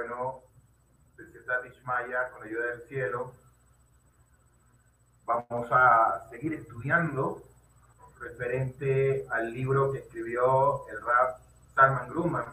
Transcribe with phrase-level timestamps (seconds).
[0.00, 0.40] bueno,
[1.14, 3.34] Beseta Ishmaya, con ayuda del cielo,
[5.26, 7.42] vamos a seguir estudiando
[8.18, 11.38] referente al libro que escribió el rap
[11.74, 12.46] Salman Grumman,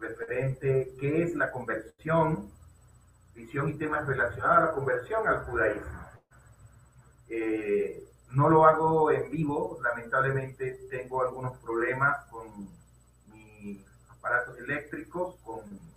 [0.00, 2.50] referente qué es la conversión,
[3.36, 6.08] visión y temas relacionados a la conversión al judaísmo.
[7.28, 12.68] Eh, no lo hago en vivo, lamentablemente tengo algunos problemas con
[13.32, 15.91] mis aparatos eléctricos, con,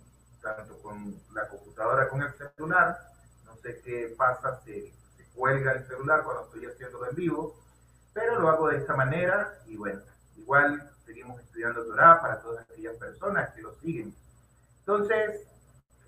[0.54, 2.98] tanto con la computadora como el celular.
[3.44, 7.56] No sé qué pasa, se, se cuelga el celular cuando estoy haciéndolo en vivo,
[8.12, 10.00] pero lo hago de esta manera y bueno,
[10.36, 14.14] igual seguimos estudiando Torah para todas aquellas personas que lo siguen.
[14.80, 15.40] Entonces,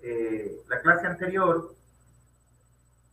[0.01, 1.75] eh, la clase anterior,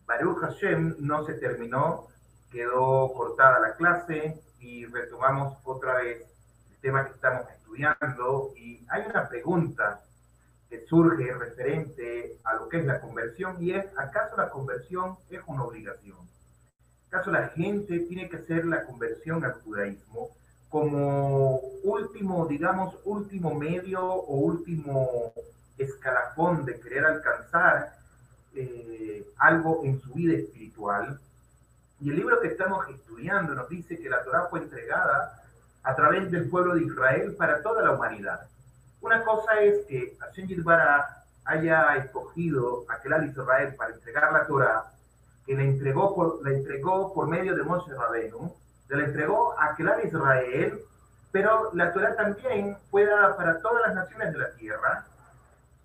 [0.07, 2.07] Baruch Hashem no se terminó,
[2.53, 6.23] quedó cortada la clase y retomamos otra vez
[6.71, 10.03] el tema que estamos estudiando y hay una pregunta
[10.89, 15.65] surge referente a lo que es la conversión y es, ¿acaso la conversión es una
[15.65, 16.19] obligación?
[17.09, 20.31] ¿Acaso la gente tiene que hacer la conversión al judaísmo
[20.69, 25.33] como último, digamos, último medio o último
[25.79, 27.97] escalafón de querer alcanzar
[28.55, 31.21] eh, algo en su vida espiritual?
[32.01, 35.43] Y el libro que estamos estudiando nos dice que la Torah fue entregada
[35.83, 38.49] a través del pueblo de Israel para toda la humanidad.
[39.07, 44.91] Una cosa es que Hashem Yitbará haya escogido a Kelal Israel para entregar la Torah,
[45.47, 48.53] que la entregó por, la entregó por medio de Moshe Rabenu,
[48.89, 50.81] la entregó a Kelal Israel,
[51.31, 55.07] pero la Torah también fue dada para todas las naciones de la tierra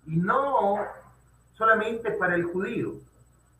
[0.04, 0.84] y no
[1.56, 2.94] solamente para el judío.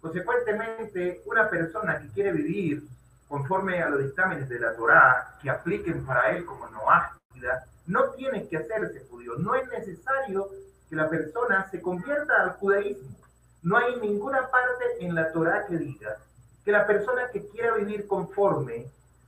[0.01, 2.83] Consecuentemente, una persona que quiere vivir
[3.29, 8.49] conforme a los dictámenes de la Torá, que apliquen para él como noágida, no tiene
[8.49, 9.35] que hacerse judío.
[9.39, 10.49] No es necesario
[10.89, 13.17] que la persona se convierta al judaísmo.
[13.63, 16.19] No hay ninguna parte en la Torá que diga
[16.65, 18.87] que la persona que quiera vivir conforme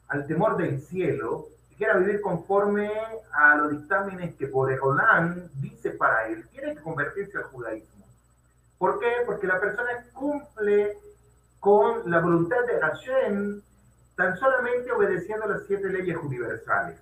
[0.09, 2.91] al temor del cielo, que quiera vivir conforme
[3.33, 8.07] a los dictámenes que Borejolán dice para él, tiene que convertirse al judaísmo.
[8.79, 9.09] ¿Por qué?
[9.27, 10.99] Porque la persona cumple
[11.59, 13.63] con la voluntad de Hashem
[14.17, 16.99] tan solamente obedeciendo las siete leyes universales.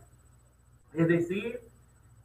[0.94, 1.60] Es decir,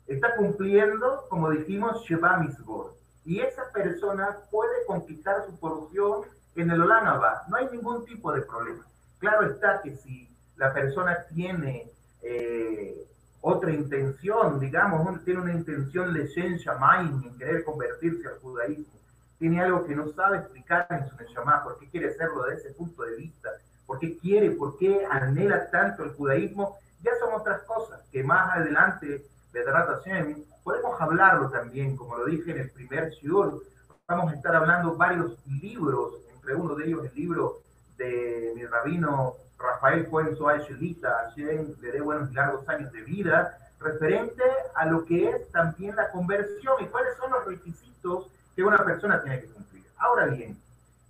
[0.08, 2.96] está cumpliendo, como dijimos, Sheba Mitzvot.
[3.26, 6.22] Y esa persona puede conquistar su porción
[6.56, 8.86] en el Olam No hay ningún tipo de problema.
[9.20, 11.92] Claro está que si la persona tiene
[12.22, 13.06] eh,
[13.42, 18.98] otra intención, digamos, tiene una intención de Shen Shamayim en querer convertirse al judaísmo,
[19.40, 22.74] tiene algo que no sabe explicar en su Neshama, por qué quiere hacerlo desde ese
[22.74, 23.50] punto de vista,
[23.86, 28.56] por qué quiere, por qué anhela tanto el judaísmo, ya son otras cosas que más
[28.56, 33.64] adelante, Bedrat Hashem, podemos hablarlo también, como lo dije en el primer shiur,
[34.08, 37.60] vamos a estar hablando varios libros, entre uno de ellos el libro
[37.98, 42.92] de mi rabino Rafael Cohen Soay Shelita, a quien le dé buenos y largos años
[42.92, 44.44] de vida, referente
[44.76, 49.22] a lo que es también la conversión y cuáles son los requisitos que una persona
[49.22, 49.86] tiene que cumplir.
[49.98, 50.60] Ahora bien,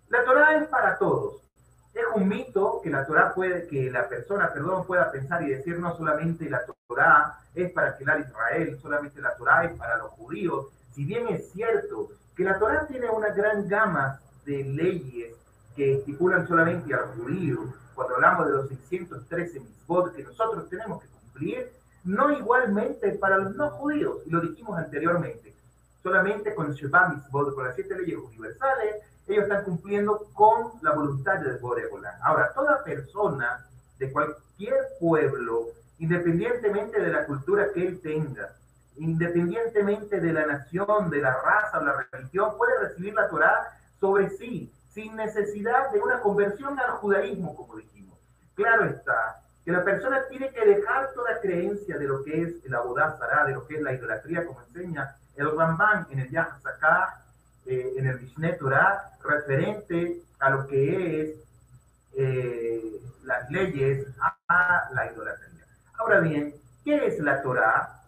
[0.10, 1.47] la Torah es para todos.
[1.98, 5.80] Es un mito que la Torah puede, que la persona, perdón, pueda pensar y decir
[5.80, 10.68] no solamente la Torah es para la Israel, solamente la Torah es para los judíos.
[10.94, 15.34] Si bien es cierto que la Torah tiene una gran gama de leyes
[15.76, 17.66] que estipulan solamente a los judíos,
[17.96, 21.72] cuando hablamos de los 613 mitzvot que nosotros tenemos que cumplir,
[22.04, 25.48] no igualmente para los no judíos, y lo dijimos anteriormente
[26.08, 28.96] solamente con Sheba Mitzvot, con las siete leyes universales,
[29.28, 32.16] ellos están cumpliendo con la voluntad de Boregolan.
[32.24, 33.66] Ahora, toda persona
[34.00, 35.68] de cualquier pueblo,
[36.00, 38.54] independientemente de la cultura que él tenga,
[38.98, 44.30] independientemente de la nación, de la raza o la religión, puede recibir la Torah sobre
[44.32, 48.18] sí, sin necesidad de una conversión al judaísmo, como dijimos.
[48.56, 52.74] Claro está, que la persona tiene que dejar toda creencia de lo que es el
[52.74, 57.22] abodazara, de lo que es la idolatría, como enseña el Ramban en el Yahazaká,
[57.68, 61.36] eh, en el Mishneh Torah, referente a lo que es
[62.16, 65.66] eh, las leyes a la idolatría.
[65.98, 68.02] Ahora bien, ¿qué es la Torah?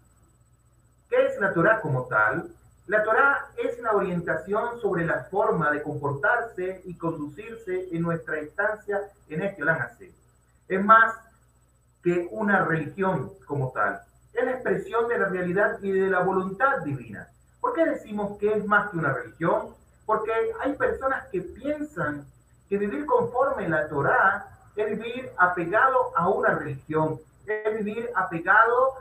[1.10, 2.50] ¿Qué es la Torah como tal?
[2.88, 9.02] La Torah es una orientación sobre la forma de comportarse y conducirse en nuestra estancia
[9.28, 10.12] en este Olanase.
[10.68, 11.16] Es más
[12.04, 14.02] que una religión como tal
[14.34, 17.28] es la expresión de la realidad y de la voluntad divina.
[17.62, 19.76] ¿Por qué decimos que es más que una religión?
[20.06, 22.26] Porque hay personas que piensan
[22.70, 28.94] que vivir conforme la Torá es vivir apegado a una religión, es vivir apegado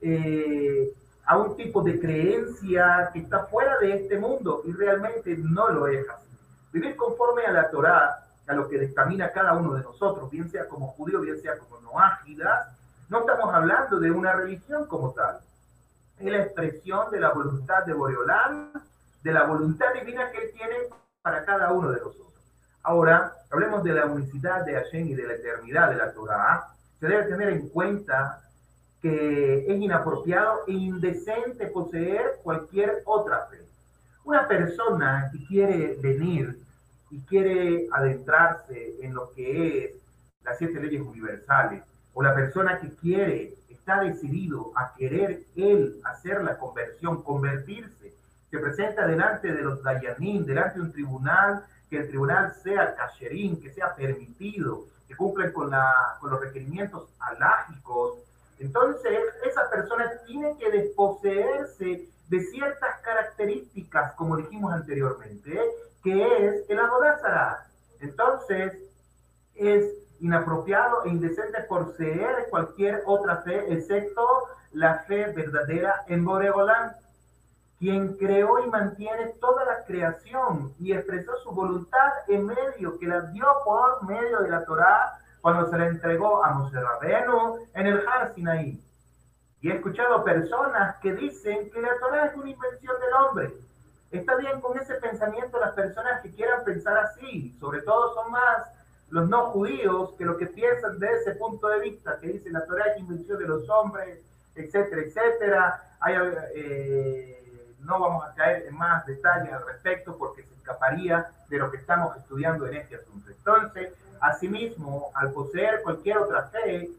[0.00, 0.92] eh,
[1.26, 5.86] a un tipo de creencia que está fuera de este mundo y realmente no lo
[5.86, 6.28] es así.
[6.72, 10.66] Vivir conforme a la Torá, a lo que dictamina cada uno de nosotros, bien sea
[10.68, 12.68] como judío, bien sea como no ágidas,
[13.08, 15.40] no estamos hablando de una religión como tal.
[16.20, 18.72] Es la expresión de la voluntad de Boreolán,
[19.22, 20.74] de la voluntad divina que él tiene
[21.22, 22.34] para cada uno de nosotros.
[22.82, 26.66] Ahora, hablemos de la unicidad de Hashem y de la eternidad de la Torah.
[26.98, 28.42] Se debe tener en cuenta
[29.00, 33.62] que es inapropiado e indecente poseer cualquier otra fe.
[34.24, 36.58] Una persona que quiere venir
[37.10, 39.94] y quiere adentrarse en lo que es
[40.44, 41.82] las siete leyes universales,
[42.12, 48.14] o la persona que quiere, está decidido a querer él hacer la conversión, convertirse,
[48.50, 53.60] se presenta delante de los Dayanim, delante de un tribunal, que el tribunal sea cacherín,
[53.60, 58.18] que sea permitido, que cumpla con, la, con los requerimientos alágicos,
[58.58, 65.58] entonces esa persona tiene que desposeerse de ciertas características, como dijimos anteriormente,
[66.04, 67.66] que es el abodázara.
[68.00, 68.74] Entonces,
[69.54, 69.84] es
[70.20, 76.92] inapropiado e indecente poseer cualquier otra fe, excepto la fe verdadera en Boregolán,
[77.78, 83.22] quien creó y mantiene toda la creación y expresó su voluntad en medio, que la
[83.22, 88.06] dio por medio de la Torá cuando se la entregó a Moshe Rabenu en el
[88.06, 88.78] Har Sinaí.
[89.62, 93.54] Y he escuchado personas que dicen que la Torah es una invención del hombre.
[94.10, 98.79] Está bien con ese pensamiento las personas que quieran pensar así, sobre todo son más
[99.10, 102.64] los no judíos que los que piensan de ese punto de vista, que dicen la
[102.64, 104.20] Torah es invención de los hombres,
[104.54, 105.96] etcétera, etcétera.
[106.54, 107.36] Eh,
[107.80, 111.78] no vamos a caer en más detalles al respecto porque se escaparía de lo que
[111.78, 113.30] estamos estudiando en este asunto.
[113.30, 116.90] Entonces, asimismo, al poseer cualquier otra fe,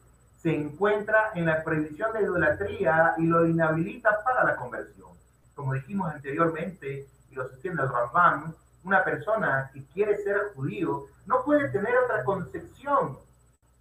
[0.41, 5.09] se encuentra en la prohibición de idolatría y lo inhabilita para la conversión.
[5.55, 11.43] Como dijimos anteriormente, y lo sostiene el Ramban, una persona que quiere ser judío no
[11.43, 13.17] puede tener otra concepción.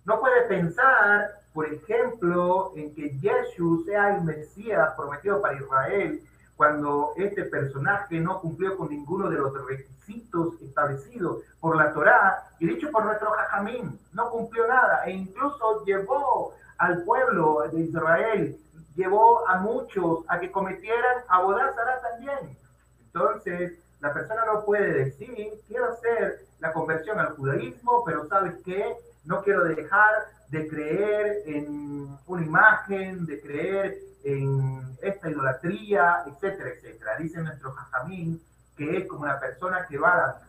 [0.05, 6.23] No puede pensar, por ejemplo, en que Jesús sea el Mesías prometido para Israel
[6.57, 12.67] cuando este personaje no cumplió con ninguno de los requisitos establecidos por la Torá y
[12.67, 18.59] dicho por nuestro Jajamín, no cumplió nada e incluso llevó al pueblo de Israel,
[18.95, 22.59] llevó a muchos a que cometieran abodazara también.
[23.07, 28.97] Entonces, la persona no puede decir, quiero hacer la conversión al judaísmo, pero ¿sabes qué?
[29.25, 30.11] No quiero dejar
[30.49, 37.17] de creer en una imagen, de creer en esta idolatría, etcétera, etcétera.
[37.19, 38.41] Dice nuestro Jajamín
[38.77, 40.41] que es como una persona que va a la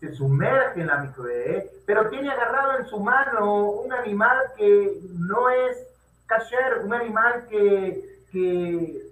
[0.00, 5.48] se sumerge en la microe, pero tiene agarrado en su mano un animal que no
[5.50, 5.76] es
[6.26, 9.07] kasher, un animal que, que,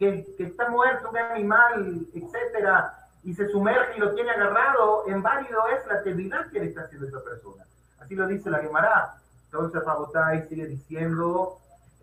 [0.00, 5.60] que, está muerto, un animal, etcétera, y se sumerge y lo tiene agarrado, en válido
[5.68, 7.64] es la actividad que le está haciendo esa persona.
[8.00, 9.14] Así lo dice la Gemara.
[9.44, 11.58] Entonces Rabotai sigue diciendo,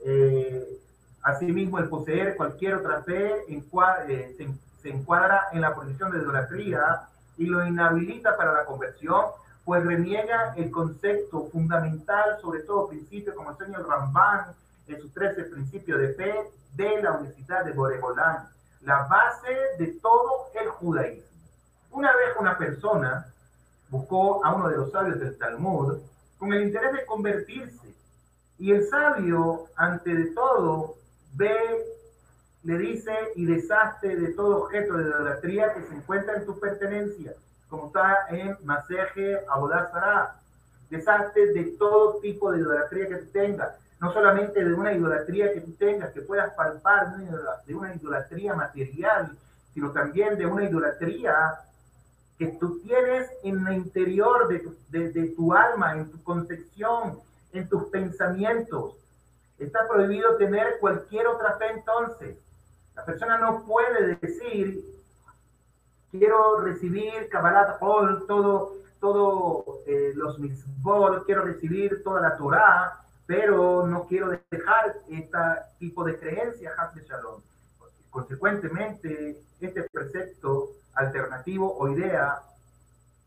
[0.06, 0.80] eh,
[1.24, 4.48] asimismo el poseer cualquier otra fe eh, se,
[4.82, 7.02] se encuadra en la posición de idolatría
[7.38, 9.26] y lo inhabilita para la conversión,
[9.66, 14.54] pues reniega el concepto fundamental, sobre todo principio, como enseña el Ramban
[14.88, 16.36] en sus 13 principios de fe,
[16.74, 18.50] de la unicidad de Boregolán,
[18.82, 21.24] la base de todo el judaísmo.
[21.92, 23.28] Una vez una persona
[23.90, 25.98] buscó a uno de los sabios del Talmud
[26.38, 27.88] con el interés de convertirse,
[28.60, 30.96] y el sabio, ante de todo,
[31.36, 31.86] ve
[32.64, 37.34] le dice y deshazte de todo objeto de idolatría que se encuentra en tu pertenencia,
[37.70, 40.36] como está en Maseje Abodazara.
[40.90, 45.74] Deshazte de todo tipo de idolatría que tengas, no solamente de una idolatría que tú
[45.74, 47.18] tengas, que puedas palpar,
[47.66, 49.36] de una idolatría material,
[49.74, 51.60] sino también de una idolatría
[52.38, 57.20] que tú tienes en el interior de tu, alma, en tu concepción,
[57.52, 58.94] en tus pensamientos.
[59.58, 62.38] Está prohibido tener cualquier otra fe entonces.
[62.96, 64.84] La persona no puede decir,
[66.12, 73.86] quiero recibir Kabbalat Ol, todo, todo eh, los mitzvot, quiero recibir toda la Torah, pero
[73.86, 75.38] no quiero dejar este
[75.80, 77.42] tipo de creencia, de Shalom.
[78.10, 82.40] Consecuentemente, este precepto alternativo o idea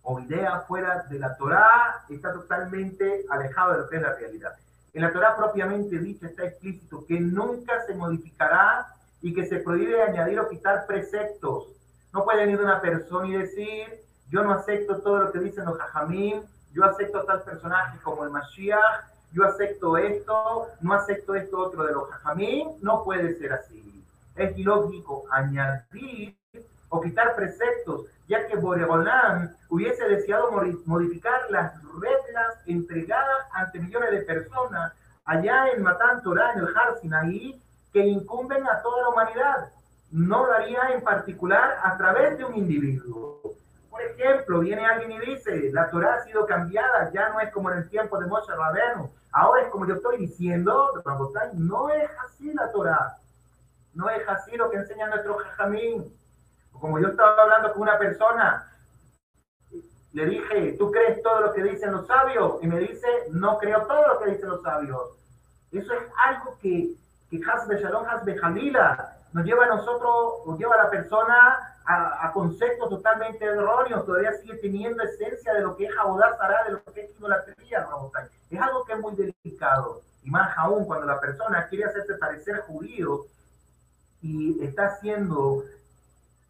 [0.03, 4.57] o idea fuera de la Torah está totalmente alejado de lo que es la realidad.
[4.95, 10.03] En la Torah propiamente dicha está explícito que nunca se modificará y que se prohíbe
[10.03, 11.69] añadir o quitar preceptos.
[12.15, 15.79] No puede venir una persona y decir, yo no acepto todo lo que dicen los
[15.79, 16.43] jajamín,
[16.73, 21.85] yo acepto a tal personaje como el Mashiach, yo acepto esto, no acepto esto otro
[21.85, 24.05] de los jajamín, no puede ser así.
[24.35, 26.37] Es ilógico añadir
[26.89, 30.51] o quitar preceptos, ya que Boregolam hubiese deseado
[30.85, 34.93] modificar las reglas entregadas ante millones de personas
[35.25, 37.61] allá en Matan Torah, en el Har Sinaí,
[37.93, 39.69] que incumben a toda la humanidad.
[40.11, 43.41] No lo haría en particular a través de un individuo.
[43.91, 47.71] Por ejemplo, viene alguien y dice, la Torah ha sido cambiada, ya no es como
[47.71, 50.91] en el tiempo de Moshe Rabenu, ahora es como yo estoy diciendo,
[51.55, 53.17] no es así la Torah,
[53.95, 56.13] no es así lo que enseña nuestro Jajamín.
[56.73, 58.67] Como yo estaba hablando con una persona,
[60.13, 62.63] le dije, ¿tú crees todo lo que dicen los sabios?
[62.63, 65.11] Y me dice, no creo todo lo que dicen los sabios.
[65.73, 66.95] Eso es algo que,
[67.31, 72.31] que Hasbe Shalom, Hasbe Jalila, nos lleva a nosotros, nos lleva a la persona a,
[72.33, 76.85] conceptos totalmente erróneos, todavía sigue teniendo esencia de lo que es Jabodá Sará, de lo
[76.85, 77.87] que es idolatría,
[78.51, 80.03] Es algo que es muy delicado.
[80.23, 83.25] Y más aún cuando la persona quiere hacerse parecer judío
[84.23, 85.65] y está haciendo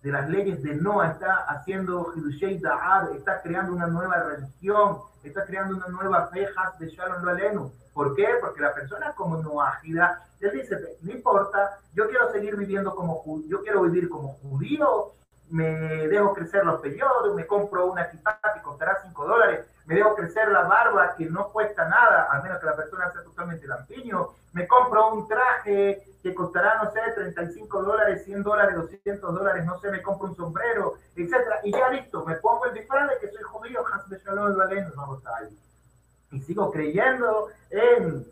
[0.02, 5.44] de las leyes de Noah, está haciendo Hidushei Da'ad, está creando una nueva religión, está
[5.44, 7.72] creando una nueva fe, de Shalom Alenu.
[7.92, 8.26] ¿Por qué?
[8.40, 13.62] Porque la persona como noágida, él dice, no importa, yo quiero seguir viviendo como yo
[13.62, 15.12] quiero vivir como judío,
[15.50, 20.14] me dejo crecer los peyodos, me compro una equipa que costará 5 dólares, me dejo
[20.14, 24.30] crecer la barba que no cuesta nada, a menos que la persona sea totalmente lampiño,
[24.52, 29.78] me compro un traje que costará, no sé, 35 dólares, 100 dólares, 200 dólares, no
[29.80, 33.33] sé, me compro un sombrero, etcétera, y ya listo, me pongo el disfraz de que
[33.33, 33.85] soy judío,
[34.97, 35.23] vamos
[36.30, 38.26] Y sigo creyendo en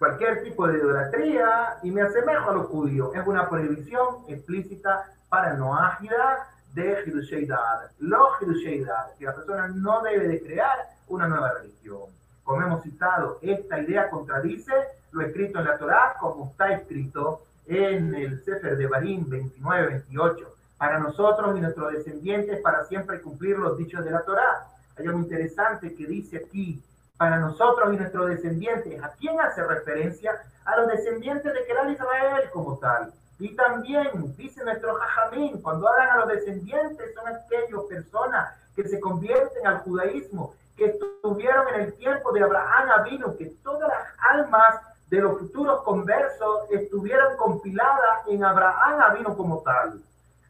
[0.00, 3.14] cualquier tipo de idolatría y me asemejo a los judíos.
[3.14, 7.90] Es una prohibición explícita para no ágida de Hidusheidat.
[7.98, 12.04] Los Hidusheidat, que la persona no debe de crear una nueva religión.
[12.44, 14.72] Como hemos citado, esta idea contradice
[15.12, 20.46] lo escrito en la Torá, como está escrito en el Sefer de Barim 29-28.
[20.78, 24.66] Para nosotros y nuestros descendientes, para siempre cumplir los dichos de la Torá.
[24.96, 26.82] Hay algo interesante que dice aquí,
[27.20, 29.04] para nosotros y nuestros descendientes.
[29.04, 30.42] ¿A quién hace referencia?
[30.64, 33.12] A los descendientes de Keral Israel como tal.
[33.38, 34.08] Y también,
[34.38, 39.80] dice nuestro Jajamín, cuando hablan a los descendientes, son aquellas personas que se convierten al
[39.80, 45.40] judaísmo, que estuvieron en el tiempo de Abraham Avino, que todas las almas de los
[45.40, 50.00] futuros conversos estuvieron compiladas en Abraham Avino como tal.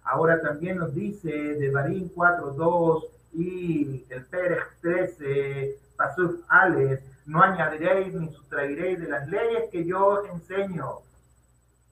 [0.05, 8.15] Ahora también nos dice de Barín 4.2 y el Pérez 13, Pasuf Ales, no añadiréis
[8.15, 11.01] ni sustrairéis de las leyes que yo os enseño.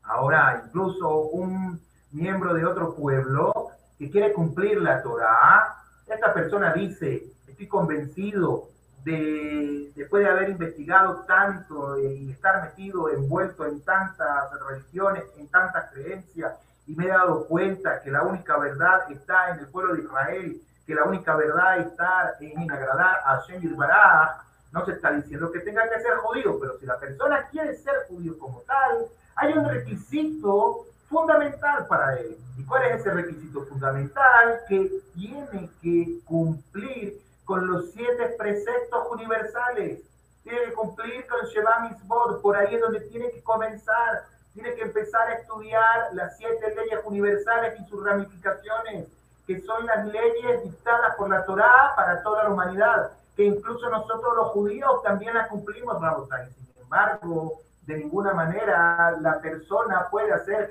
[0.03, 1.79] Ahora, incluso un
[2.13, 3.53] miembro de otro pueblo
[3.99, 5.75] que quiere cumplir la Torah,
[6.07, 8.71] esta persona dice, estoy convencido
[9.05, 15.93] de, después de haber investigado tanto y estar metido, envuelto en tantas religiones, en tantas
[15.93, 16.55] creencias,
[16.87, 20.63] y me he dado cuenta que la única verdad está en el pueblo de Israel
[20.89, 24.41] que la única verdad está en agradar a Shem Baraj,
[24.73, 28.07] no se está diciendo que tenga que ser judío, pero si la persona quiere ser
[28.09, 29.05] judío como tal,
[29.37, 32.39] hay un requisito fundamental para él.
[32.57, 34.61] ¿Y cuál es ese requisito fundamental?
[34.67, 40.01] Que tiene que cumplir con los siete preceptos universales.
[40.43, 44.25] Tiene que cumplir con Sheba Mitzvot, por ahí es donde tiene que comenzar.
[44.55, 49.07] Tiene que empezar a estudiar las siete leyes universales y sus ramificaciones
[49.49, 54.37] que son las leyes dictadas por la Torá para toda la humanidad, que incluso nosotros
[54.37, 56.51] los judíos también las cumplimos, Rabotai.
[56.53, 60.71] Sin embargo, de ninguna manera la persona puede hacer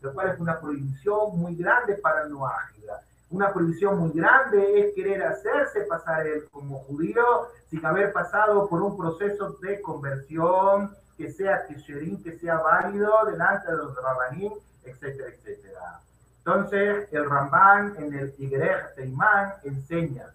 [0.00, 3.00] lo cual es una prohibición muy grande para el no ágida.
[3.30, 8.82] Una prohibición muy grande es querer hacerse pasar él como judío sin haber pasado por
[8.82, 14.52] un proceso de conversión que sea que sea válido delante de los rabanín,
[14.84, 16.00] etcétera, etcétera.
[16.46, 20.26] Entonces, el Ramban en el Tigrej Teimán enseña,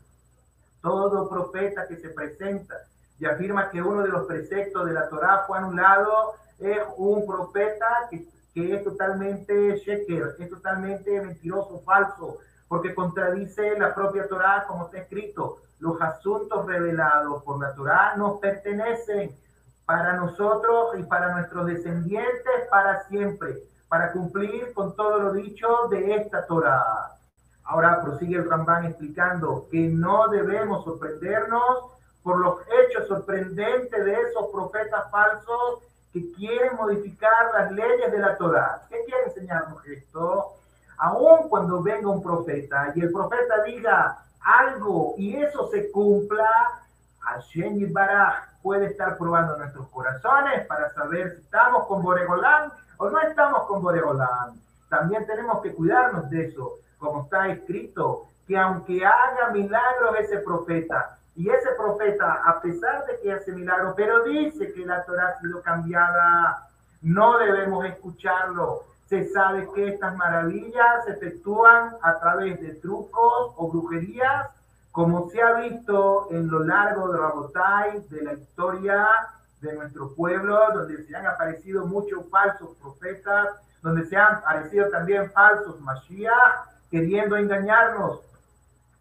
[0.82, 2.76] todo profeta que se presenta
[3.20, 7.86] y afirma que uno de los preceptos de la Torá fue anulado, es un profeta
[8.10, 8.26] que,
[8.56, 15.00] que es totalmente sheker, es totalmente mentiroso, falso, porque contradice la propia Torá como está
[15.00, 15.60] escrito.
[15.80, 19.36] Los asuntos revelados por la Torá nos pertenecen
[19.86, 26.16] para nosotros y para nuestros descendientes para siempre para cumplir con todo lo dicho de
[26.16, 27.16] esta Torah.
[27.64, 31.92] Ahora prosigue el Ramban explicando que no debemos sorprendernos
[32.24, 35.80] por los hechos sorprendentes de esos profetas falsos
[36.14, 38.84] que quieren modificar las leyes de la Torah.
[38.90, 40.54] ¿Qué quiere enseñarnos esto?
[40.98, 46.50] Aún cuando venga un profeta y el profeta diga algo y eso se cumpla,
[47.20, 53.20] Hashem Baraj puede estar probando nuestros corazones para saber si estamos con Boregolán o no
[53.22, 54.60] estamos con Boregolán.
[54.90, 61.18] También tenemos que cuidarnos de eso, como está escrito, que aunque haga milagros ese profeta,
[61.36, 65.40] y ese profeta, a pesar de que hace milagros, pero dice que la Torah ha
[65.40, 66.68] sido cambiada,
[67.02, 68.84] no debemos escucharlo.
[69.08, 74.50] Se sabe que estas maravillas se efectúan a través de trucos o brujerías
[74.92, 77.20] como se ha visto en lo largo de
[78.10, 79.08] de la historia
[79.62, 83.50] de nuestro pueblo, donde se han aparecido muchos falsos profetas,
[83.82, 88.22] donde se han aparecido también falsos Mashiach, queriendo engañarnos,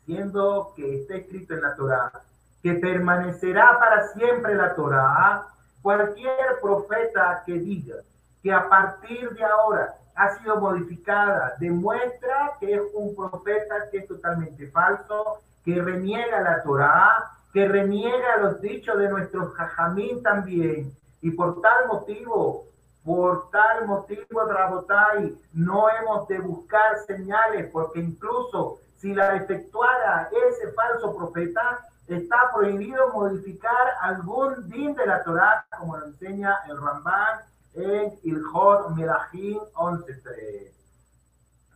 [0.05, 2.13] siendo que está escrito en la Torah,
[2.63, 5.47] que permanecerá para siempre la Torah,
[5.83, 7.97] cualquier profeta que diga
[8.43, 14.09] que a partir de ahora ha sido modificada, demuestra que es un profeta que es
[14.09, 20.95] totalmente falso, que reniega la Torá, que reniega los dichos de nuestros jajamín también.
[21.21, 22.67] Y por tal motivo,
[23.05, 30.73] por tal motivo, Rabotai, no hemos de buscar señales, porque incluso si la efectuara ese
[30.73, 37.41] falso profeta, está prohibido modificar algún din de la Torá, como lo enseña el Ramban
[37.75, 40.73] en Ilhot Melahim 11.3.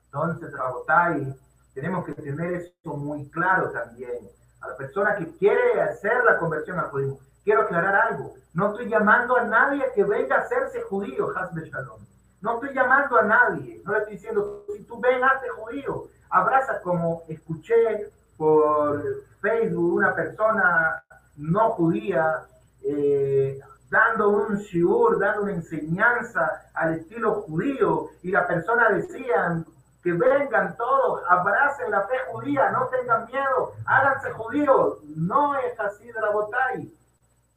[0.06, 1.34] Entonces, Rabotai,
[1.74, 4.28] tenemos que tener eso muy claro también.
[4.62, 7.18] A la persona que quiere hacer la conversión al judío.
[7.44, 8.34] Quiero aclarar algo.
[8.54, 12.00] No estoy llamando a nadie que venga a hacerse judío, Hasbe Shalom.
[12.40, 13.80] No estoy llamando a nadie.
[13.84, 16.08] No le estoy diciendo, si tú ven, hazte judío.
[16.30, 19.02] Abraza como escuché por
[19.40, 21.02] Facebook una persona
[21.36, 22.44] no judía
[22.82, 29.62] eh, dando un shiur, dando una enseñanza al estilo judío y la persona decía,
[30.02, 34.98] que vengan todos, abracen la fe judía, no tengan miedo, háganse judíos.
[35.16, 36.92] No es así, Drabotay.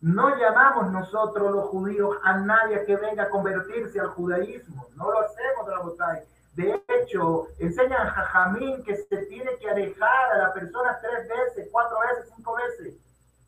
[0.01, 4.85] No llamamos nosotros los judíos a nadie que venga a convertirse al judaísmo.
[4.95, 6.23] No lo hacemos, Drabotay.
[6.53, 11.97] De hecho, enseñan Jajamín que se tiene que alejar a la persona tres veces, cuatro
[11.99, 12.95] veces, cinco veces.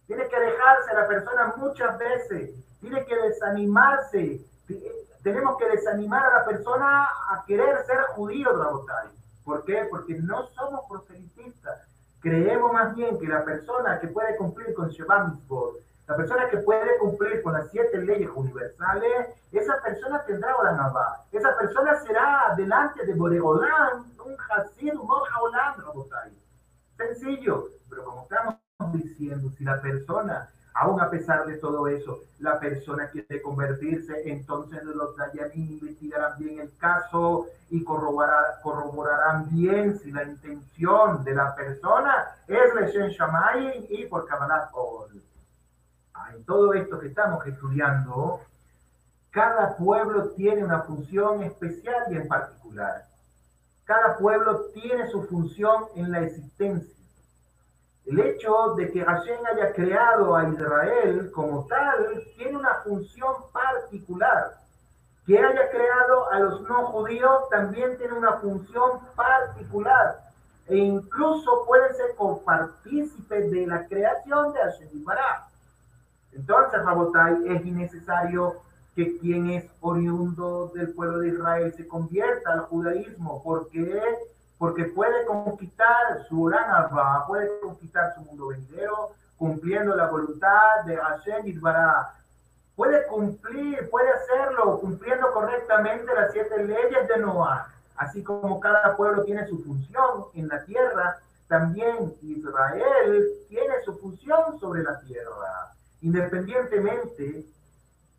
[0.08, 2.56] Tiene que alejarse a la persona muchas veces.
[2.82, 4.42] Tiene que desanimarse
[5.24, 9.10] tenemos que desanimar a la persona a querer ser judío, Rabotai.
[9.44, 9.88] ¿Por qué?
[9.90, 11.82] Porque no somos proselitistas.
[12.22, 15.78] Creemos más bien que la persona que puede cumplir con Shabbat Mitzvot,
[16.08, 21.26] la persona que puede cumplir con las siete leyes universales, esa persona tendrá Olanabá.
[21.32, 26.32] Esa persona será delante de Boregolán, un Hasid, un Mojaolán, Rabotai.
[26.96, 28.56] Sencillo, pero como estamos
[28.94, 34.84] diciendo, si la persona Aún a pesar de todo eso, la persona quiere convertirse, entonces
[34.84, 42.28] los Dayanim investigarán bien el caso y corroborarán bien si la intención de la persona
[42.46, 44.70] es Leshen Shamay y por Kabbalah
[46.14, 48.42] ah, En todo esto que estamos estudiando,
[49.32, 53.04] cada pueblo tiene una función especial y en particular.
[53.84, 56.97] Cada pueblo tiene su función en la existencia.
[58.08, 64.56] El hecho de que Hashem haya creado a Israel como tal tiene una función particular.
[65.26, 70.22] Que haya creado a los no judíos también tiene una función particular.
[70.68, 75.48] E incluso puede ser copartícipe de la creación de Hashem Bará.
[76.32, 78.62] Entonces, Rabotai, es innecesario
[78.96, 84.18] que quien es oriundo del pueblo de Israel se convierta al judaísmo, porque
[84.58, 86.90] porque puede conquistar su Urana,
[87.28, 92.14] puede conquistar su mundo venidero, cumpliendo la voluntad de Hashem Itbará.
[92.76, 97.68] Puede cumplir, puede hacerlo, cumpliendo correctamente las siete leyes de Noah.
[97.96, 101.18] Así como cada pueblo tiene su función en la tierra,
[101.48, 105.72] también Israel tiene su función sobre la tierra.
[106.02, 107.46] Independientemente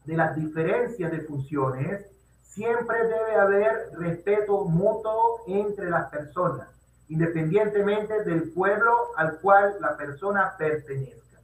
[0.04, 2.06] de las diferencias de funciones,
[2.48, 6.68] siempre debe haber respeto mutuo entre las personas,
[7.08, 11.38] independientemente del pueblo al cual la persona pertenezca.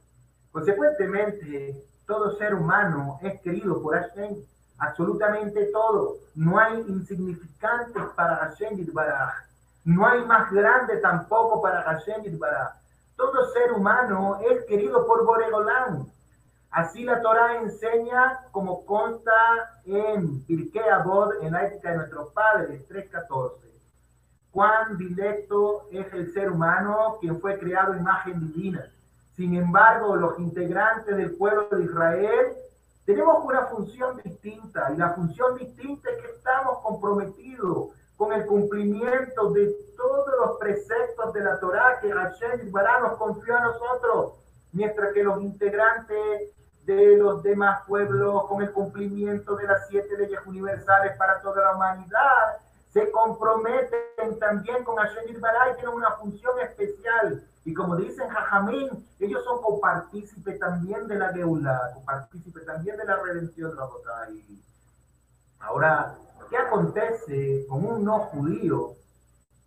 [0.51, 4.35] Consecuentemente, todo ser humano es querido por Hashem,
[4.77, 6.17] absolutamente todo.
[6.35, 9.45] No hay insignificantes para Hashem Baraj.
[9.83, 12.73] No hay más grande tampoco para Hashem Baraj.
[13.15, 16.11] Todo ser humano es querido por Boregolán.
[16.75, 19.31] Así la Torah enseña, como consta
[19.85, 23.53] en Pirkei Avod, en la ética de nuestros padres, 3.14.
[24.51, 28.91] Cuán directo es el ser humano, quien fue creado imagen divina.
[29.37, 32.47] Sin embargo, los integrantes del pueblo de Israel
[33.05, 39.51] tenemos una función distinta, y la función distinta es que estamos comprometidos con el cumplimiento
[39.51, 44.33] de todos los preceptos de la Torah que Hashem Bará nos confió a nosotros
[44.73, 46.51] mientras que los integrantes
[46.85, 51.75] de los demás pueblos con el cumplimiento de las siete leyes universales para toda la
[51.75, 52.59] humanidad
[52.95, 57.43] se comprometen también con Hashem Bará y tienen una función especial.
[57.65, 63.17] Y como dicen Jajamín, ellos son copartícipes también de la Geula, copartícipes también de la
[63.17, 64.63] redención de la Botay.
[65.59, 66.15] Ahora,
[66.49, 68.93] ¿qué acontece con un no judío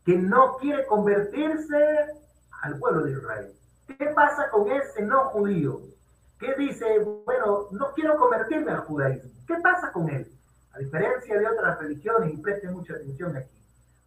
[0.07, 2.07] que no quiere convertirse
[2.63, 3.53] al pueblo de Israel?
[3.89, 5.83] ¿Qué pasa con ese no judío
[6.39, 9.31] que dice, bueno, no quiero convertirme al judaísmo?
[9.47, 10.31] ¿Qué pasa con él?
[10.73, 13.59] A diferencia de otras religiones, y presten mucha atención aquí,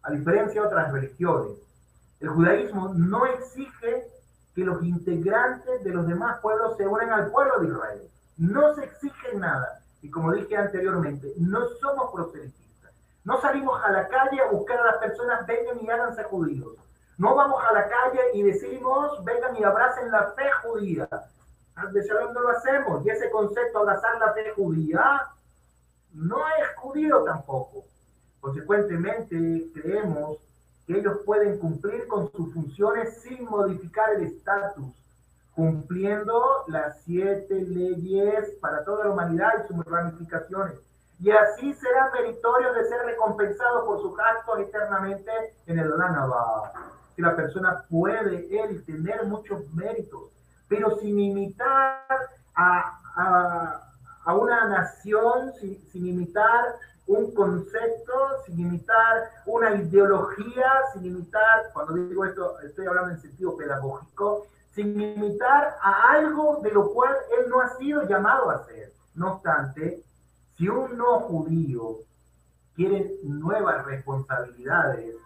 [0.02, 1.58] a diferencia de otras religiones,
[2.20, 4.06] el judaísmo no exige
[4.54, 8.02] que los integrantes de los demás pueblos se unan al pueblo de Israel.
[8.36, 9.80] No se exige nada.
[10.02, 12.92] Y como dije anteriormente, no somos proselitistas.
[13.24, 16.76] No salimos a la calle a buscar a las personas, vengan y háganse judíos.
[17.18, 21.08] No vamos a la calle y decimos, vengan y abracen la fe judía.
[21.92, 23.04] De Shalom no lo hacemos.
[23.04, 25.28] Y ese concepto, abrazar la fe judía,
[26.12, 27.84] no es judío tampoco.
[28.40, 30.38] Consecuentemente, creemos
[30.86, 34.92] que ellos pueden cumplir con sus funciones sin modificar el estatus,
[35.54, 40.74] cumpliendo las siete leyes para toda la humanidad y sus ramificaciones.
[41.20, 45.30] Y así serán meritorios de ser recompensados por sus actos eternamente
[45.66, 46.72] en el Lanaba.
[47.14, 50.31] Que la persona puede, él, tener muchos méritos,
[50.72, 52.06] pero sin imitar
[52.54, 53.92] a, a
[54.24, 58.12] a una nación sin, sin, imitar un concepto,
[58.46, 65.00] sin imitar una ideología, sin imitar, cuando digo esto estoy hablando en sentido pedagógico, sin
[65.00, 68.92] imitar a algo de lo cual él no ha sido llamado a ser.
[69.14, 70.02] No obstante,
[70.56, 71.98] si un no judío
[72.74, 75.16] quiere nuevas responsabilidades,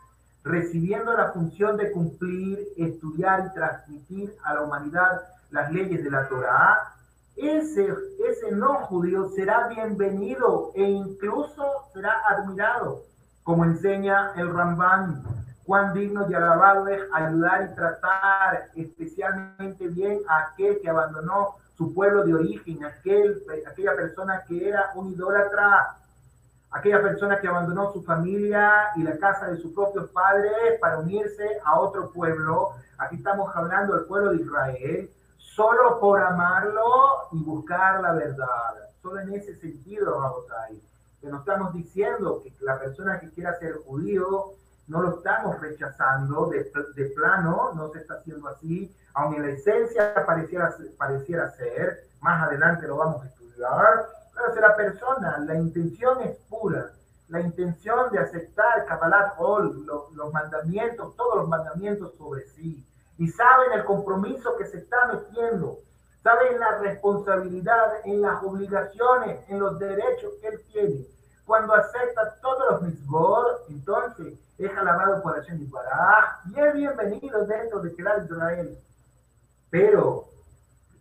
[0.43, 6.29] recibiendo la función de cumplir, estudiar y transmitir a la humanidad las leyes de la
[6.29, 6.93] Torah,
[7.35, 7.89] ese,
[8.29, 11.65] ese no judío será bienvenido e incluso
[11.95, 13.03] será admirado,
[13.43, 15.23] como enseña el Ramban.
[15.65, 21.93] Cuán digno y alabado es ayudar y tratar especialmente bien a aquel que abandonó su
[21.93, 25.97] pueblo de origen, aquel, aquella persona que era un idólatra,
[26.71, 31.49] aquella persona que abandonó su familia y la casa de sus propios padres para unirse
[31.65, 32.73] a otro pueblo.
[32.99, 38.75] Aquí estamos hablando del pueblo de Israel solo por amarlo y buscar la verdad.
[39.03, 40.81] Solo en ese sentido, Rabotai.
[41.21, 44.53] Que no estamos diciendo que la persona que quiera ser judío
[44.89, 50.15] no lo estamos rechazando de, de plano, no se está haciendo así, aunque la esencia
[50.27, 56.21] pareciera, pareciera ser, más adelante lo vamos a estudiar, pero si la persona, la intención
[56.21, 56.91] es pura,
[57.29, 62.85] la intención de aceptar Kabbalah Ol, los, los mandamientos, todos los mandamientos sobre sí,
[63.19, 65.79] y saben el compromiso que se está metiendo,
[66.23, 71.07] saben la responsabilidad, en las obligaciones, en los derechos que él tiene.
[71.45, 75.71] Cuando acepta todos los misbor, entonces es alabado por Hashem y
[76.51, 78.79] y es bienvenido dentro de Keral Israel.
[79.71, 80.25] Pero,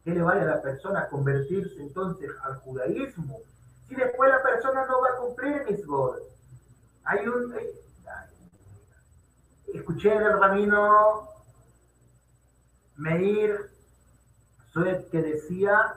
[0.04, 3.39] ¿qué le vale a la persona convertirse entonces al judaísmo
[3.88, 6.21] si después la persona no va a cumplir misbor?
[7.06, 7.54] Hay un.
[9.73, 11.35] Escuché en el ramino
[12.97, 13.69] Meir
[14.71, 15.93] Sued que decía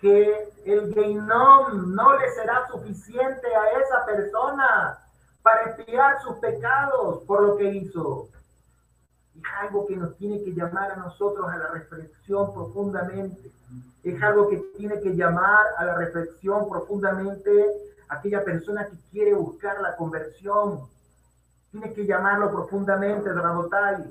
[0.00, 4.98] que el Geinom no le será suficiente a esa persona
[5.42, 8.28] para espiar sus pecados por lo que hizo.
[9.36, 13.50] Es algo que nos tiene que llamar a nosotros a la reflexión profundamente.
[14.02, 17.50] Es algo que tiene que llamar a la reflexión profundamente
[18.08, 20.88] aquella persona que quiere buscar la conversión.
[21.70, 24.04] Tiene que llamarlo profundamente, Rabotai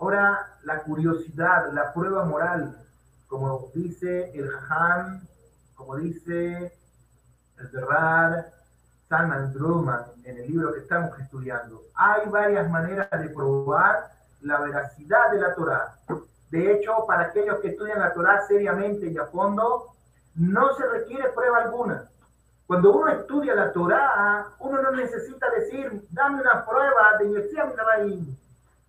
[0.00, 2.74] Ahora, la curiosidad, la prueba moral,
[3.26, 5.28] como dice el Han,
[5.74, 6.72] como dice
[7.58, 8.46] el Berrad,
[9.10, 14.10] Salman Druman en el libro que estamos estudiando, hay varias maneras de probar
[14.40, 15.94] la veracidad de la Torah.
[16.50, 19.88] De hecho, para aquellos que estudian la Torah seriamente y a fondo,
[20.34, 22.08] no se requiere prueba alguna.
[22.66, 28.39] Cuando uno estudia la Torah, uno no necesita decir, dame una prueba de Yeshua Raín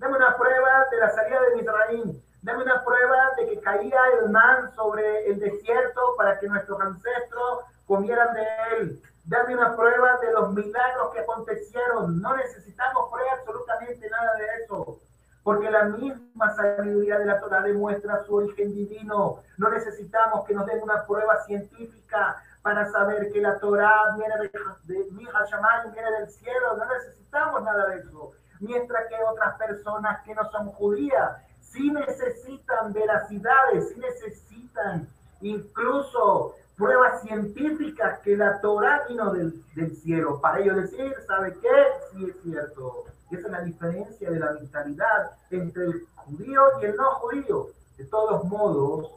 [0.02, 2.24] Dame una prueba de la salida de Misraín.
[2.42, 7.60] Dame una prueba de que caía el man sobre el desierto para que nuestros ancestros
[7.86, 9.02] comieran de él.
[9.26, 12.20] Dame una prueba de los milagros que acontecieron.
[12.20, 15.00] No necesitamos prueba absolutamente nada de eso.
[15.44, 19.44] Porque la misma sabiduría de la Torah demuestra su origen divino.
[19.60, 24.52] No necesitamos que nos den una prueba científica para saber que la Torah viene de,
[24.86, 26.76] de, de viene del cielo.
[26.76, 32.93] No necesitamos nada de eso mientras que otras personas que no son judías sí necesitan
[32.93, 35.08] veracidades, sí necesitan
[35.41, 41.69] incluso pruebas científicas que la Torah vino del, del cielo para ellos decir, ¿sabe qué?
[42.12, 43.06] Sí es cierto.
[43.32, 47.67] Esa es la diferencia de la mentalidad entre el judío y el no judío.
[47.97, 49.12] De todos modos,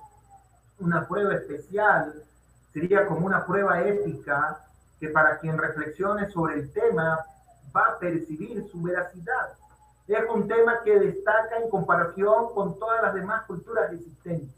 [0.79, 2.23] una prueba especial
[2.73, 4.61] sería como una prueba ética
[5.01, 7.25] que para quien reflexione sobre el tema
[7.75, 9.55] va a percibir su veracidad.
[10.07, 14.55] Es un tema que destaca en comparación con todas las demás culturas existentes.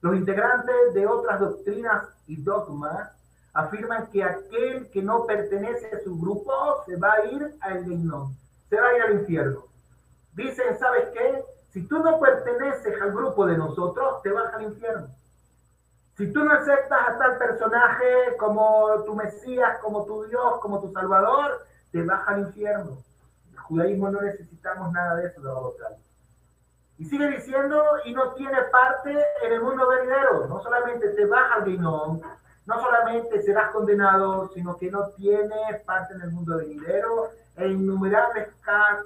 [0.00, 3.10] Los integrantes de otras doctrinas y dogmas
[3.52, 6.52] afirman que aquel que no pertenece a su grupo
[6.86, 8.36] se va a ir al Geinón,
[8.68, 9.64] se va a ir al infierno.
[10.34, 11.42] Dicen, ¿sabes qué?
[11.70, 15.08] Si tú no perteneces al grupo de nosotros, te vas al infierno.
[16.16, 20.92] Si tú no aceptas a tal personaje como tu Mesías, como tu Dios, como tu
[20.92, 21.66] Salvador,
[21.96, 22.98] te vas al infierno.
[23.52, 25.96] El judaísmo no necesitamos nada de eso, de.
[26.98, 30.46] Y sigue diciendo, y no tiene parte en el mundo venidero.
[30.46, 32.20] No solamente te vas al guinón,
[32.66, 37.30] no solamente serás condenado, sino que no tienes parte en el mundo venidero.
[37.56, 38.48] En innumerables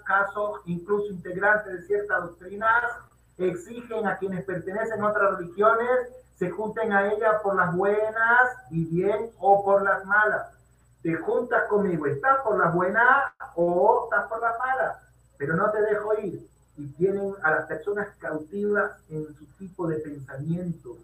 [0.05, 2.85] casos, incluso integrantes de ciertas doctrinas,
[3.39, 8.85] exigen a quienes pertenecen a otras religiones se junten a ella por las buenas y
[8.87, 10.60] bien o por las malas.
[11.03, 14.97] Te juntas conmigo, estás por las buenas o estás por las malas,
[15.39, 19.97] pero no te dejo ir y tienen a las personas cautivas en su tipo de
[19.97, 20.97] pensamiento.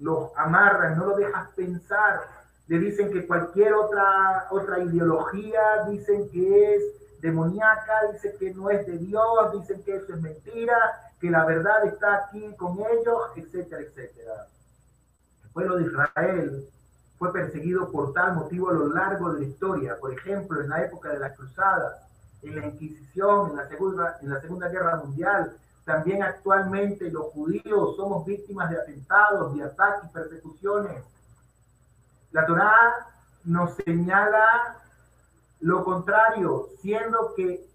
[0.00, 2.22] Los amarran, no lo dejas pensar.
[2.66, 6.82] Le dicen que cualquier otra, otra ideología, dicen que es
[7.20, 10.76] demoníaca, dicen que no es de Dios, dicen que eso es mentira,
[11.20, 14.46] que la verdad está aquí con ellos, etcétera, etcétera.
[15.44, 16.68] El pueblo de Israel
[17.20, 19.98] fue perseguido por tal motivo a lo largo de la historia.
[20.00, 22.00] Por ejemplo, en la época de las cruzadas,
[22.42, 25.54] en la Inquisición, en la Segunda, en la segunda Guerra Mundial.
[25.84, 31.04] También actualmente los judíos somos víctimas de atentados, de ataques persecuciones.
[32.32, 33.06] La Torá
[33.44, 34.78] nos señala
[35.60, 37.68] lo contrario, siendo que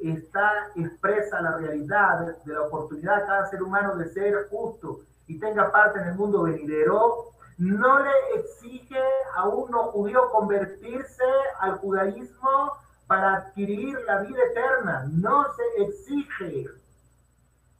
[0.00, 5.38] está expresa la realidad de la oportunidad de cada ser humano de ser justo y
[5.38, 9.02] tenga parte en el mundo venidero, no le exige
[9.36, 11.24] a un no judío convertirse
[11.60, 12.72] al judaísmo
[13.06, 15.06] para adquirir la vida eterna.
[15.12, 16.70] No se exige.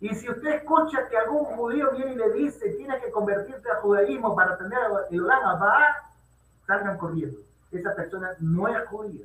[0.01, 3.81] Y si usted escucha que algún judío viene y le dice, tiene que convertirse al
[3.81, 4.79] judaísmo para tener
[5.11, 5.97] el va,
[6.67, 7.39] salgan corriendo.
[7.73, 9.25] Esa persona no es judío.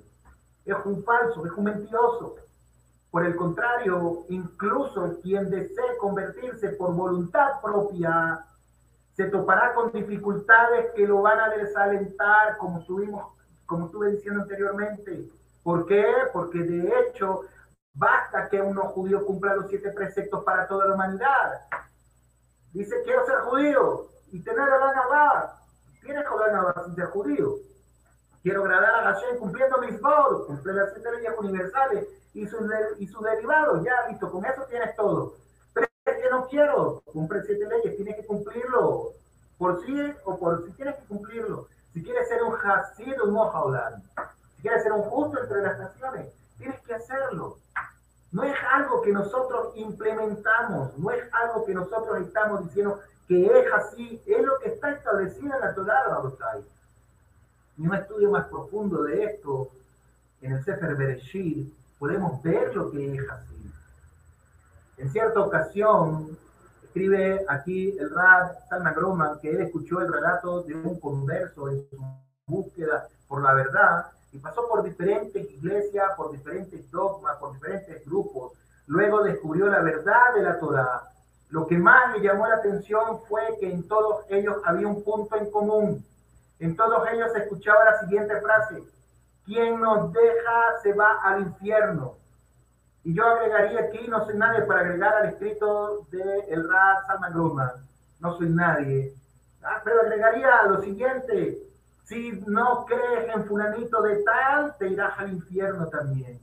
[0.63, 2.38] Es un falso, es un mentiroso.
[3.12, 8.46] Por el contrario, incluso quien desee convertirse por voluntad propia,
[9.15, 13.34] se topará con dificultades que lo van a desalentar, como estuvimos,
[13.65, 15.30] como estuve diciendo anteriormente.
[15.63, 16.06] ¿Por qué?
[16.34, 17.41] Porque de hecho
[17.93, 21.62] basta que uno judío cumpla los siete preceptos para toda la humanidad.
[22.73, 25.62] Dice, quiero ser judío y tener la Nabá.
[26.01, 27.56] Tienes la sin ser judío.
[28.43, 32.62] Quiero agradar a Hashem cumpliendo mis votos, cumplir las siete leyes universales y sus,
[32.99, 33.84] y sus derivados.
[33.84, 35.38] Ya, listo, con eso tienes todo.
[36.31, 39.11] No quiero cumplir siete leyes, tienes que cumplirlo.
[39.57, 41.67] Por sí o por si tienes que cumplirlo.
[41.93, 44.03] Si quieres ser un Hasid un Mohaudán
[44.65, 46.25] quieres ser un justo entre las naciones,
[46.57, 47.59] tienes que hacerlo.
[48.31, 53.71] No es algo que nosotros implementamos, no es algo que nosotros estamos diciendo que es
[53.73, 56.03] así, es lo que está establecido en la Torah.
[57.77, 59.69] Y un estudio más profundo de esto,
[60.41, 63.55] en el Sefer Bereshit, podemos ver lo que es así.
[64.97, 66.38] En cierta ocasión,
[66.84, 71.86] escribe aquí el Rad Salman Groman que él escuchó el relato de un converso en
[71.89, 71.97] su
[72.47, 78.53] búsqueda por la verdad y pasó por diferentes iglesias, por diferentes dogmas, por diferentes grupos.
[78.88, 81.03] Luego descubrió la verdad de la Torah.
[81.49, 85.36] Lo que más le llamó la atención fue que en todos ellos había un punto
[85.36, 86.05] en común.
[86.60, 88.84] En todos ellos se escuchaba la siguiente frase,
[89.45, 92.15] quien nos deja se va al infierno.
[93.06, 97.86] Y yo agregaría aquí, no soy nadie para agregar al escrito de el Ra Salman
[98.20, 99.13] no soy nadie.
[99.62, 101.60] Ah, pero agregaría lo siguiente,
[102.04, 106.39] si no crees en fulanito de tal, te irás al infierno también.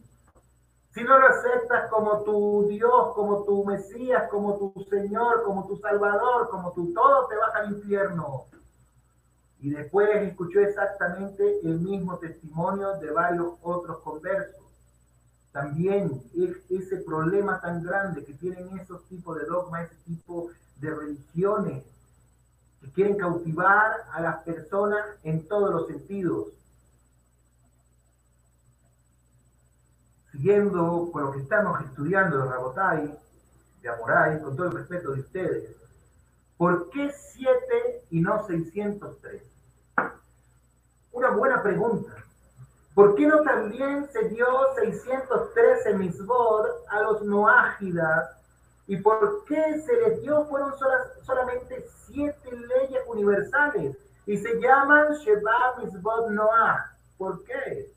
[0.95, 5.77] Si no lo aceptas como tu Dios, como tu Mesías, como tu Señor, como tu
[5.79, 8.45] Salvador, como tu todo, te vas al infierno.
[9.59, 14.62] Y después escuchó exactamente el mismo testimonio de varios otros conversos.
[15.53, 16.23] También
[16.71, 21.85] ese problema tan grande que tienen esos tipos de dogmas, ese tipo de religiones,
[22.81, 26.49] que quieren cautivar a las personas en todos los sentidos.
[30.33, 33.19] Siguiendo con lo que estamos estudiando de Rabotai,
[33.83, 35.77] de Amoray, con todo el respeto de ustedes,
[36.57, 39.43] ¿por qué 7 y no 603?
[41.13, 42.23] Una buena pregunta.
[42.95, 48.37] ¿Por qué no también se dio 613 misbod a los noágidas?
[48.87, 50.75] ¿Y por qué se les dio, fueron
[51.23, 53.97] solamente siete leyes universales?
[54.27, 56.95] Y se llaman Sheba Misbod Noah.
[57.17, 57.91] ¿Por qué?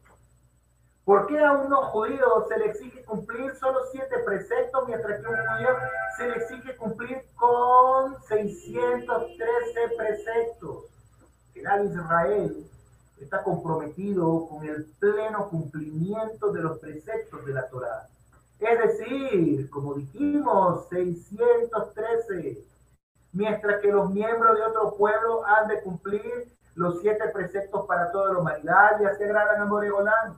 [1.04, 5.30] ¿Por qué a unos judíos se le exige cumplir solo siete preceptos, mientras que a
[5.30, 5.70] un judío
[6.18, 10.86] se le exige cumplir con 613 preceptos?
[11.54, 12.70] El Israel
[13.20, 18.08] está comprometido con el pleno cumplimiento de los preceptos de la Torá.
[18.60, 22.58] Es decir, como dijimos, 613,
[23.34, 28.34] mientras que los miembros de otro pueblo han de cumplir los siete preceptos para toda
[28.34, 30.38] la humanidad y así agradan a Moregolán.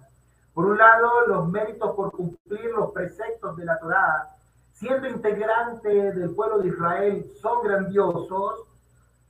[0.53, 4.29] Por un lado, los méritos por cumplir los preceptos de la Torá,
[4.73, 8.63] siendo integrante del pueblo de Israel, son grandiosos,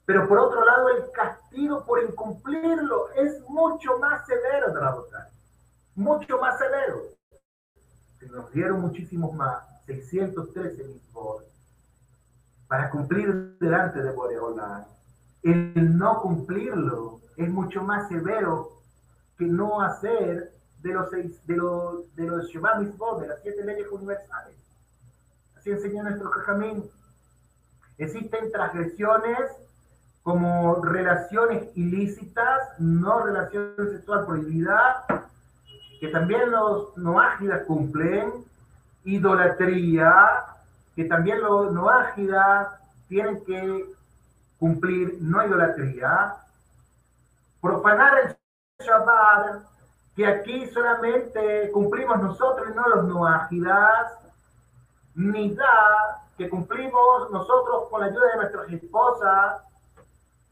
[0.07, 5.27] pero por otro lado, el castigo por incumplirlo es mucho más severo, Dragotai.
[5.95, 7.01] Mucho más severo.
[8.17, 11.01] Se nos dieron muchísimos más, 613 mil
[12.69, 14.85] para cumplir delante de Boreolán.
[15.43, 18.71] El no cumplirlo es mucho más severo
[19.37, 23.87] que no hacer de los seis, de los, de los Shema de las siete leyes
[23.91, 24.55] universales.
[25.57, 26.89] Así enseñó nuestro Jajamín.
[27.97, 29.66] Existen transgresiones
[30.27, 35.05] como relaciones ilícitas, no relación sexual prohibida,
[36.01, 38.33] que también los noágidas cumplen,
[39.05, 40.43] idolatría,
[40.97, 42.67] que también los noágidas
[43.07, 43.85] tienen que
[44.59, 46.35] cumplir, no idolatría,
[47.61, 49.61] profanar el Shabbat,
[50.17, 54.11] que aquí solamente cumplimos nosotros y no los noágidas,
[55.15, 59.66] da que cumplimos nosotros con la ayuda de nuestras esposas,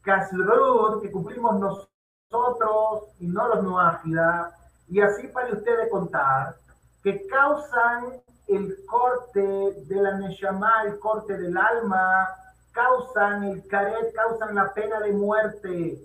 [0.06, 4.54] Kasrud, que cumplimos nosotros y no los noágidas,
[4.88, 6.54] y así para ustedes contar,
[7.02, 12.28] que causan el corte de la Neshama, el corte del alma,
[12.70, 15.98] causan el caret, causan la pena de muerte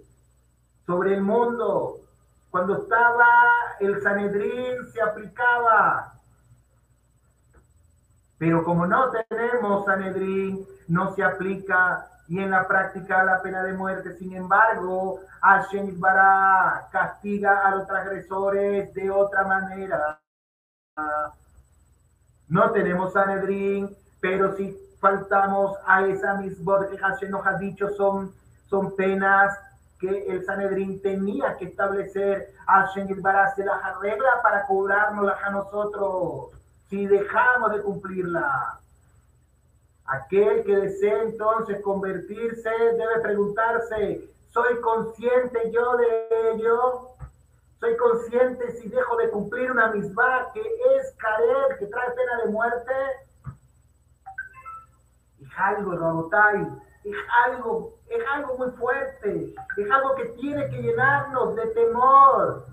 [0.88, 2.00] sobre el mundo.
[2.50, 3.28] Cuando estaba
[3.80, 6.14] el Sanedrín se aplicaba.
[8.40, 13.74] Pero como no tenemos Sanedrín, no se aplica y en la práctica la pena de
[13.74, 14.16] muerte.
[14.18, 20.18] Sin embargo, Hashem Bará castiga a los transgresores de otra manera.
[22.48, 28.34] No tenemos Sanedrín, pero si faltamos a esa misma que Hashem nos ha dicho, son,
[28.70, 29.54] son penas
[30.00, 32.54] que el Sanedrín tenía que establecer.
[32.66, 36.52] Hashem Bará se las arregla para cobrárnoslas a nosotros
[36.90, 38.81] si dejamos de cumplirla.
[40.12, 47.12] Aquel que desee entonces convertirse debe preguntarse, ¿soy consciente yo de ello?
[47.80, 52.52] ¿Soy consciente si dejo de cumplir una misma que es caer, que trae pena de
[52.52, 52.94] muerte?
[55.42, 56.30] Es algo,
[57.06, 62.66] es algo, es algo muy fuerte, es algo que tiene que llenarnos de temor,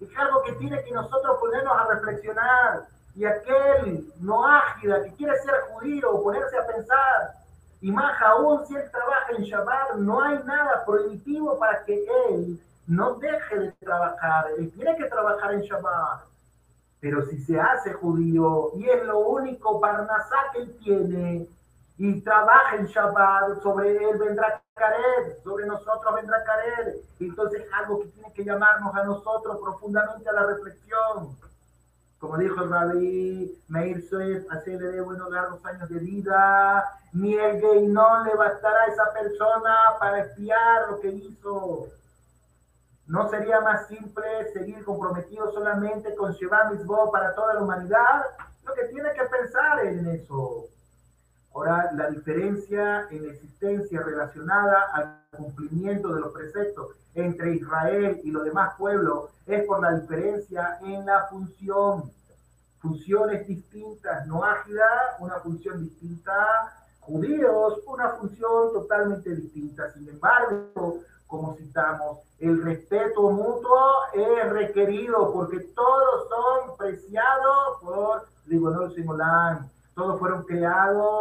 [0.00, 5.36] es algo que tiene que nosotros ponernos a reflexionar y aquel no ágida que quiere
[5.38, 7.32] ser judío o ponerse a pensar,
[7.80, 12.60] y más aún si él trabaja en Shabbat, no hay nada prohibitivo para que él
[12.86, 16.24] no deje de trabajar, él tiene que trabajar en Shabbat.
[17.00, 21.48] Pero si se hace judío y es lo único Parnasá que él tiene
[21.98, 26.96] y trabaja en Shabbat, sobre él vendrá Kared, sobre nosotros vendrá Kared.
[27.18, 31.36] Entonces es algo que tiene que llamarnos a nosotros profundamente a la reflexión.
[32.18, 36.84] Como dijo el rabí Meir Suez, así le dé buenos largos años de vida.
[37.12, 41.86] Ni el gay no le bastará a esa persona para espiar lo que hizo.
[43.06, 48.24] ¿No sería más simple seguir comprometido solamente con Sheba Mitzvot para toda la humanidad?
[48.64, 50.64] Lo que tiene que pensar en eso.
[51.56, 58.44] Ahora, la diferencia en existencia relacionada al cumplimiento de los preceptos entre Israel y los
[58.44, 62.12] demás pueblos es por la diferencia en la función.
[62.78, 64.84] Funciones distintas, no ágida,
[65.18, 66.36] una función distinta,
[67.00, 69.90] judíos, una función totalmente distinta.
[69.92, 73.80] Sin embargo, como citamos, el respeto mutuo
[74.12, 79.70] es requerido porque todos son preciados por Rigonol Simolán.
[79.94, 81.15] Todos fueron creados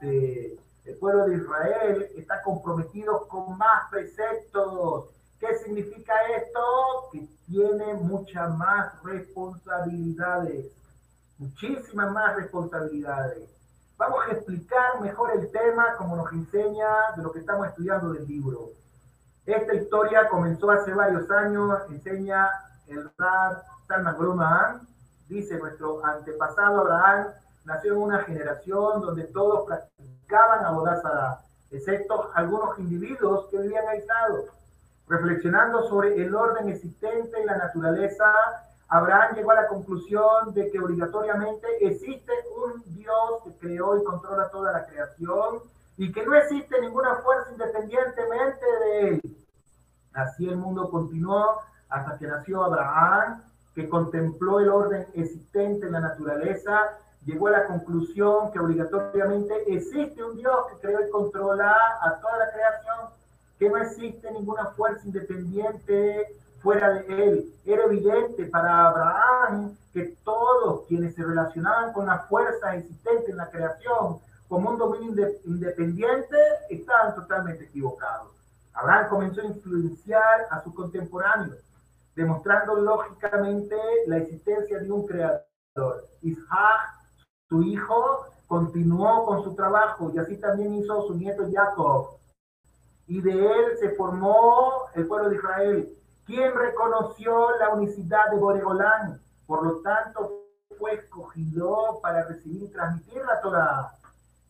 [0.00, 5.06] El pueblo de Israel está comprometido con más preceptos.
[5.40, 6.60] ¿Qué significa esto?
[7.12, 10.72] Que tiene muchas más responsabilidades.
[11.38, 13.48] muchísimas más responsabilidades.
[13.98, 18.26] Vamos a explicar mejor el tema como nos enseña de lo que estamos estudiando del
[18.26, 18.70] libro.
[19.44, 22.48] Esta historia comenzó hace varios años, enseña
[22.86, 24.86] el Rab Salman
[25.28, 27.26] dice nuestro antepasado Abraham
[27.66, 31.40] nació en una generación donde todos practicaban Abodazara,
[31.70, 34.46] excepto algunos individuos que vivían aislados.
[35.08, 38.32] Reflexionando sobre el orden existente en la naturaleza,
[38.88, 44.48] Abraham llegó a la conclusión de que obligatoriamente existe un Dios que creó y controla
[44.48, 45.60] toda la creación
[45.96, 49.20] y que no existe ninguna fuerza independientemente de él.
[50.12, 53.42] Así el mundo continuó hasta que nació Abraham,
[53.74, 56.96] que contempló el orden existente en la naturaleza,
[57.26, 62.38] llegó a la conclusión que obligatoriamente existe un Dios que creó y controla a toda
[62.38, 63.10] la creación,
[63.58, 66.28] que no existe ninguna fuerza independiente
[66.62, 67.52] fuera de él.
[67.64, 73.50] Era evidente para Abraham que todos quienes se relacionaban con la fuerza existente en la
[73.50, 74.18] creación
[74.48, 76.36] como un dominio independiente
[76.70, 78.28] estaban totalmente equivocados.
[78.74, 81.58] Abraham comenzó a influenciar a sus contemporáneos,
[82.14, 86.06] demostrando lógicamente la existencia de un creador.
[86.22, 86.95] Isaac,
[87.48, 92.10] su hijo, continuó con su trabajo y así también hizo su nieto Jacob.
[93.06, 95.92] Y de él se formó el pueblo de Israel
[96.26, 100.42] quien reconoció la unicidad de Boregolán, por lo tanto
[100.76, 103.92] fue escogido para recibir y transmitir la Torah.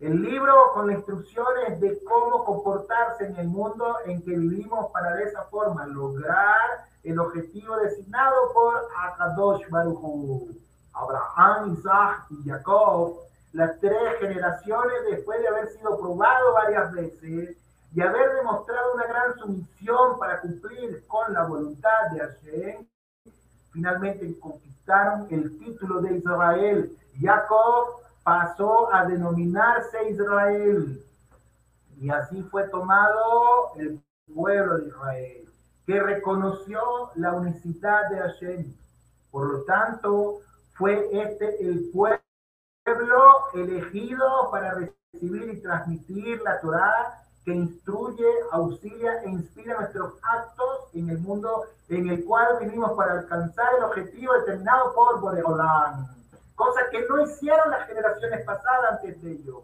[0.01, 5.15] El libro con las instrucciones de cómo comportarse en el mundo en que vivimos para
[5.15, 10.01] de esa forma lograr el objetivo designado por Akadosh Baruch
[10.97, 13.19] Abraham, Isaac y Jacob,
[13.53, 17.57] las tres generaciones después de haber sido probado varias veces
[17.95, 22.87] y haber demostrado una gran sumisión para cumplir con la voluntad de Hashem,
[23.73, 26.97] finalmente conquistaron el título de Israel.
[27.21, 31.03] Jacob pasó a denominarse Israel.
[31.99, 34.03] Y así fue tomado el
[34.35, 35.49] pueblo de Israel,
[35.87, 38.75] que reconoció la unicidad de Hashem.
[39.31, 40.41] Por lo tanto,
[40.77, 42.21] fue este el pueblo
[43.55, 51.09] elegido para recibir y transmitir la Torah que instruye, auxilia e inspira nuestros actos en
[51.11, 56.09] el mundo en el cual vivimos para alcanzar el objetivo determinado por Boreolán.
[56.55, 59.63] Cosa que no hicieron las generaciones pasadas antes de ellos.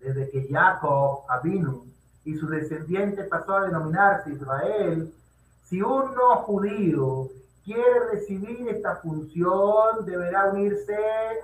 [0.00, 1.86] Desde que Jacob, Abinu
[2.24, 5.14] y su descendiente pasó a denominarse Israel,
[5.62, 7.30] si un no judío
[7.64, 10.96] quiere recibir esta función, deberá unirse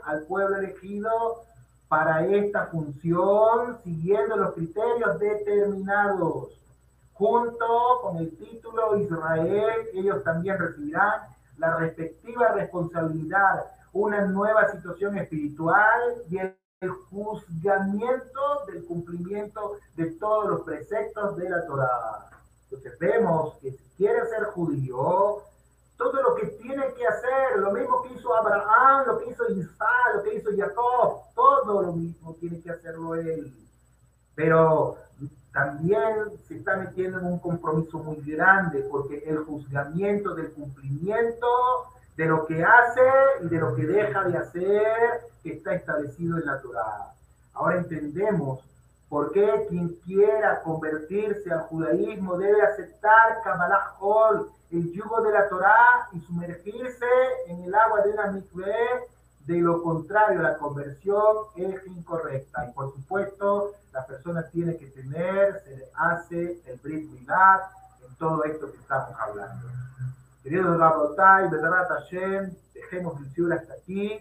[0.04, 1.42] al pueblo elegido
[1.88, 6.50] para esta función siguiendo los criterios determinados.
[7.14, 7.66] Junto
[8.02, 11.22] con el título Israel, ellos también recibirán
[11.56, 16.54] la respectiva responsabilidad, una nueva situación espiritual y el
[17.10, 22.30] juzgamiento del cumplimiento de todos los preceptos de la Torah.
[22.64, 25.42] Entonces vemos que si quiere ser judío,
[25.98, 30.14] todo lo que tiene que hacer, lo mismo que hizo Abraham, lo que hizo Isaac,
[30.14, 33.52] lo que hizo Jacob, todo lo mismo tiene que hacerlo él.
[34.36, 34.96] Pero
[35.52, 36.14] también
[36.46, 41.48] se está metiendo en un compromiso muy grande porque el juzgamiento del cumplimiento
[42.16, 43.02] de lo que hace
[43.42, 47.12] y de lo que deja de hacer está establecido en la Torah.
[47.54, 48.60] Ahora entendemos
[49.08, 55.48] por qué quien quiera convertirse al judaísmo debe aceptar Kabbalah Hol, el yugo de la
[55.48, 57.06] Torá y sumergirse
[57.46, 59.08] en el agua de la mikveh.
[59.46, 62.66] De lo contrario, la conversión es incorrecta.
[62.66, 68.44] Y por supuesto, la persona tiene que tener, se le hace el Brit en todo
[68.44, 69.68] esto que estamos hablando.
[70.42, 74.20] Queridos Rabotai, Bedrat Hashem, dejemos el cielo hasta aquí.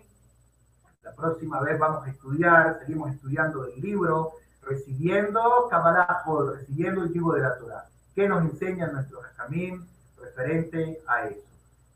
[1.04, 4.34] La próxima vez vamos a estudiar, seguimos estudiando el libro,
[4.70, 7.86] recibiendo Kabbalah recibiendo el yugo de la Torah.
[8.16, 9.88] ¿Qué nos enseña nuestro Jamín?
[10.20, 11.48] referente a eso.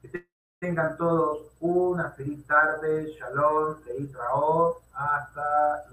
[0.01, 0.25] Que
[0.59, 3.77] tengan todos una feliz tarde, shalom,
[4.11, 5.83] traor hasta